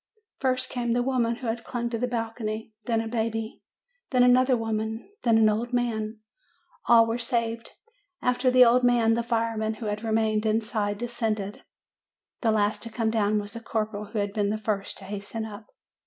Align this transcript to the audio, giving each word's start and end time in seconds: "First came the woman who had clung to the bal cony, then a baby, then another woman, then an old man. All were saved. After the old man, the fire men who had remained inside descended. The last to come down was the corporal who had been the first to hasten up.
"First 0.39 0.69
came 0.71 0.93
the 0.93 1.03
woman 1.03 1.35
who 1.35 1.45
had 1.47 1.63
clung 1.63 1.91
to 1.91 1.99
the 1.99 2.07
bal 2.07 2.33
cony, 2.35 2.73
then 2.85 3.01
a 3.01 3.07
baby, 3.07 3.61
then 4.09 4.23
another 4.23 4.57
woman, 4.57 5.07
then 5.21 5.37
an 5.37 5.47
old 5.47 5.73
man. 5.73 6.21
All 6.87 7.05
were 7.05 7.19
saved. 7.19 7.73
After 8.19 8.49
the 8.49 8.65
old 8.65 8.83
man, 8.83 9.13
the 9.13 9.21
fire 9.21 9.57
men 9.57 9.75
who 9.75 9.85
had 9.85 10.03
remained 10.03 10.43
inside 10.43 10.97
descended. 10.97 11.61
The 12.41 12.49
last 12.49 12.81
to 12.81 12.89
come 12.91 13.11
down 13.11 13.37
was 13.39 13.53
the 13.53 13.59
corporal 13.59 14.05
who 14.05 14.17
had 14.17 14.33
been 14.33 14.49
the 14.49 14.57
first 14.57 14.97
to 14.97 15.03
hasten 15.03 15.45
up. 15.45 15.67